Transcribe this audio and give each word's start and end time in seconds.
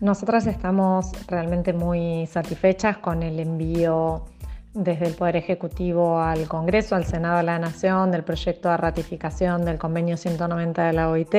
Nosotras 0.00 0.46
estamos 0.46 1.10
realmente 1.26 1.72
muy 1.72 2.26
satisfechas 2.26 2.98
con 2.98 3.22
el 3.22 3.40
envío 3.40 4.26
desde 4.74 5.06
el 5.06 5.14
Poder 5.14 5.36
Ejecutivo 5.36 6.20
al 6.20 6.46
Congreso, 6.48 6.96
al 6.96 7.06
Senado 7.06 7.38
de 7.38 7.44
la 7.44 7.58
Nación, 7.58 8.10
del 8.10 8.22
proyecto 8.22 8.68
de 8.68 8.76
ratificación 8.76 9.64
del 9.64 9.78
convenio 9.78 10.18
190 10.18 10.84
de 10.84 10.92
la 10.92 11.08
OIT. 11.08 11.34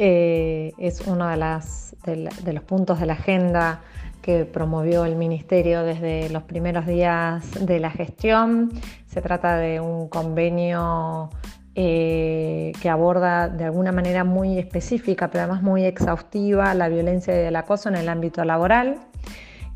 Eh, 0.00 0.72
es 0.78 1.00
uno 1.08 1.26
de, 1.26 2.30
de, 2.44 2.52
los 2.52 2.62
puntos 2.62 3.00
de 3.00 3.06
la 3.06 3.14
agenda 3.14 3.80
que 4.22 4.44
promovió 4.44 5.04
el 5.04 5.16
Ministerio 5.16 5.82
desde 5.82 6.30
los 6.30 6.44
primeros 6.44 6.86
días 6.86 7.44
de 7.60 7.80
la 7.80 7.90
gestión. 7.90 8.70
Se 9.08 9.20
trata 9.20 9.56
de 9.56 9.80
un 9.80 10.08
convenio 10.08 11.30
eh, 11.80 12.72
que 12.82 12.90
aborda 12.90 13.48
de 13.48 13.62
alguna 13.62 13.92
manera 13.92 14.24
muy 14.24 14.58
específica, 14.58 15.30
pero 15.30 15.44
además 15.44 15.62
muy 15.62 15.84
exhaustiva, 15.84 16.74
la 16.74 16.88
violencia 16.88 17.40
y 17.40 17.46
el 17.46 17.54
acoso 17.54 17.88
en 17.88 17.94
el 17.94 18.08
ámbito 18.08 18.44
laboral 18.44 18.96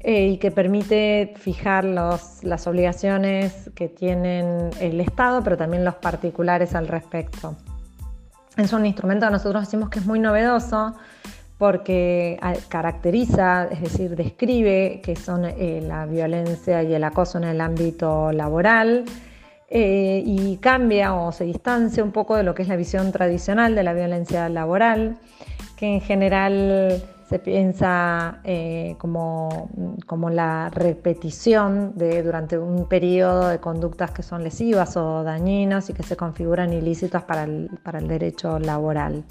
eh, 0.00 0.26
y 0.26 0.38
que 0.38 0.50
permite 0.50 1.32
fijar 1.36 1.84
las 1.84 2.66
obligaciones 2.66 3.70
que 3.76 3.88
tienen 3.88 4.70
el 4.80 5.00
Estado, 5.00 5.44
pero 5.44 5.56
también 5.56 5.84
los 5.84 5.94
particulares 5.94 6.74
al 6.74 6.88
respecto. 6.88 7.54
Es 8.56 8.72
un 8.72 8.84
instrumento 8.84 9.26
que 9.26 9.32
nosotros 9.34 9.62
decimos 9.62 9.88
que 9.88 10.00
es 10.00 10.04
muy 10.04 10.18
novedoso 10.18 10.96
porque 11.56 12.36
caracteriza, 12.68 13.68
es 13.70 13.80
decir, 13.80 14.16
describe 14.16 15.00
qué 15.04 15.14
son 15.14 15.44
eh, 15.44 15.80
la 15.86 16.06
violencia 16.06 16.82
y 16.82 16.94
el 16.94 17.04
acoso 17.04 17.38
en 17.38 17.44
el 17.44 17.60
ámbito 17.60 18.32
laboral, 18.32 19.04
eh, 19.74 20.22
y 20.26 20.58
cambia 20.58 21.14
o 21.14 21.32
se 21.32 21.44
distancia 21.44 22.04
un 22.04 22.12
poco 22.12 22.36
de 22.36 22.42
lo 22.42 22.54
que 22.54 22.60
es 22.60 22.68
la 22.68 22.76
visión 22.76 23.10
tradicional 23.10 23.74
de 23.74 23.82
la 23.82 23.94
violencia 23.94 24.50
laboral, 24.50 25.16
que 25.76 25.94
en 25.94 26.02
general 26.02 27.02
se 27.26 27.38
piensa 27.38 28.40
eh, 28.44 28.96
como, 28.98 29.70
como, 30.04 30.28
la 30.28 30.68
repetición 30.68 31.96
de 31.96 32.22
durante 32.22 32.58
un 32.58 32.86
periodo 32.86 33.48
de 33.48 33.60
conductas 33.60 34.10
que 34.10 34.22
son 34.22 34.44
lesivas 34.44 34.94
o 34.98 35.22
dañinas 35.22 35.88
y 35.88 35.94
que 35.94 36.02
se 36.02 36.16
configuran 36.16 36.74
ilícitas 36.74 37.22
para 37.22 37.44
el, 37.44 37.70
para 37.82 37.98
el 38.00 38.08
derecho 38.08 38.58
laboral. 38.58 39.24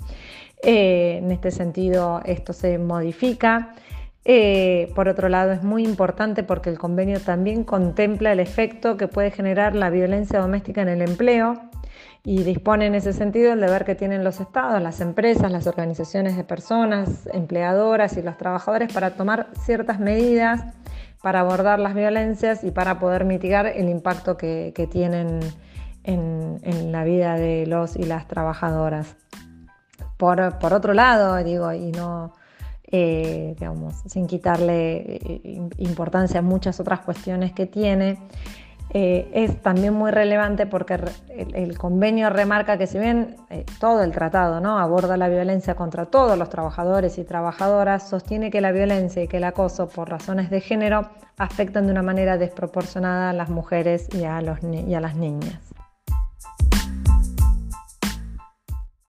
Eh, 0.63 1.19
en 1.21 1.31
este 1.31 1.51
sentido, 1.51 2.19
esto 2.25 2.51
se 2.53 2.79
modifica 2.79 3.75
eh, 4.23 4.91
por 4.95 5.07
otro 5.07 5.29
lado, 5.29 5.51
es 5.51 5.63
muy 5.63 5.83
importante 5.83 6.43
porque 6.43 6.69
el 6.69 6.77
convenio 6.77 7.19
también 7.19 7.63
contempla 7.63 8.31
el 8.31 8.39
efecto 8.39 8.97
que 8.97 9.07
puede 9.07 9.31
generar 9.31 9.75
la 9.75 9.89
violencia 9.89 10.39
doméstica 10.39 10.81
en 10.81 10.89
el 10.89 11.01
empleo 11.01 11.59
y 12.23 12.43
dispone 12.43 12.85
en 12.85 12.93
ese 12.93 13.13
sentido 13.13 13.53
el 13.53 13.61
deber 13.61 13.83
que 13.83 13.95
tienen 13.95 14.23
los 14.23 14.39
estados, 14.39 14.81
las 14.81 15.01
empresas, 15.01 15.51
las 15.51 15.65
organizaciones 15.65 16.37
de 16.37 16.43
personas, 16.43 17.27
empleadoras 17.33 18.15
y 18.17 18.21
los 18.21 18.37
trabajadores 18.37 18.93
para 18.93 19.15
tomar 19.15 19.47
ciertas 19.65 19.99
medidas 19.99 20.65
para 21.21 21.41
abordar 21.41 21.79
las 21.79 21.93
violencias 21.93 22.63
y 22.63 22.71
para 22.71 22.99
poder 22.99 23.25
mitigar 23.25 23.67
el 23.67 23.89
impacto 23.89 24.37
que, 24.37 24.73
tienen 24.91 25.39
en, 26.03 26.59
en, 26.63 26.91
la 26.91 27.03
vida 27.03 27.35
de 27.35 27.65
los 27.67 27.95
y 27.95 28.03
las 28.03 28.27
trabajadoras. 28.27 29.15
Por, 30.17 30.57
por 30.59 30.73
otro 30.73 30.93
lado, 30.93 31.35
digo, 31.43 31.71
y 31.73 31.91
no 31.91 32.33
eh, 32.91 33.55
sin 34.05 34.27
quitarle 34.27 34.97
eh, 34.97 35.69
importancia 35.77 36.39
a 36.39 36.41
muchas 36.41 36.79
otras 36.79 36.99
cuestiones 37.01 37.53
que 37.53 37.65
tiene. 37.65 38.19
Eh, 38.93 39.31
es 39.33 39.61
también 39.61 39.93
muy 39.93 40.11
relevante 40.11 40.65
porque 40.65 40.99
el, 41.29 41.77
convenio 41.77 42.29
remarca 42.29 42.77
que 42.77 42.87
si 42.87 42.99
bien 42.99 43.37
todo 43.79 44.03
el 44.03 44.11
tratado 44.11 44.59
¿no? 44.59 44.77
aborda 44.79 45.15
la 45.15 45.29
violencia 45.29 45.75
contra 45.75 46.07
todos 46.07 46.37
los 46.37 46.49
trabajadores 46.49 47.17
y 47.17 47.23
trabajadoras, 47.23 48.09
sostiene 48.09 48.51
que 48.51 48.59
la 48.59 48.73
violencia 48.73 49.23
y 49.23 49.29
que 49.29 49.37
el 49.37 49.45
acoso 49.45 49.87
por 49.87 50.09
razones 50.09 50.49
de 50.49 50.59
género 50.59 51.09
afectan 51.37 51.85
de 51.85 51.93
una 51.93 52.03
manera 52.03 52.37
desproporcionada 52.37 53.29
a 53.29 53.33
las 53.33 53.49
mujeres 53.49 54.09
y 54.13 54.25
a 54.25 54.41
las 54.41 55.15
niñas. 55.15 55.80